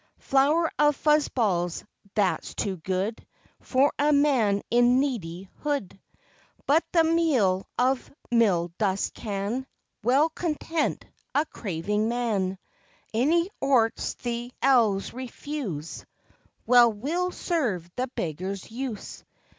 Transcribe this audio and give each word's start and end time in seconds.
Flour 0.17 0.71
of 0.79 0.95
fuz 0.95 1.27
balls, 1.29 1.85
that's 2.15 2.55
too 2.55 2.77
good 2.77 3.23
For 3.59 3.93
a 3.99 4.11
man 4.11 4.63
in 4.71 4.99
needy 4.99 5.47
hood; 5.59 5.99
But 6.65 6.83
the 6.91 7.03
meal 7.03 7.67
of 7.77 8.11
mill 8.31 8.71
dust 8.79 9.13
can 9.13 9.67
Well 10.03 10.29
content 10.29 11.05
a 11.35 11.45
craving 11.45 12.09
man; 12.09 12.57
Any 13.13 13.51
orts 13.61 14.15
the 14.15 14.51
elves 14.59 15.13
refuse 15.13 16.03
Well 16.65 16.91
will 16.91 17.29
serve 17.29 17.87
the 17.95 18.07
beggar's 18.15 18.71
use. 18.71 19.23